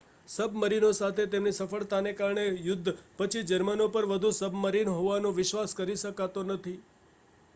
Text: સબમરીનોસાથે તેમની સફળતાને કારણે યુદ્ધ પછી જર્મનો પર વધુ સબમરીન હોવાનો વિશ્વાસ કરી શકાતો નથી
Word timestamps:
સબમરીનોસાથે 0.29 1.25
તેમની 1.27 1.51
સફળતાને 1.57 2.13
કારણે 2.15 2.45
યુદ્ધ 2.61 2.89
પછી 3.19 3.43
જર્મનો 3.45 3.87
પર 3.91 4.09
વધુ 4.09 4.31
સબમરીન 4.37 4.91
હોવાનો 4.93 5.35
વિશ્વાસ 5.35 5.77
કરી 5.77 5.99
શકાતો 5.99 6.47
નથી 6.47 6.77